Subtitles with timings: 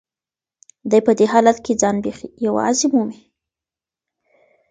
[0.89, 3.19] دی په دې حالت کې ځان بیخي یوازې مومي.